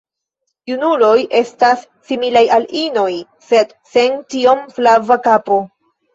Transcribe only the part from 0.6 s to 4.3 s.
Junuloj estas similaj al inoj, sed sen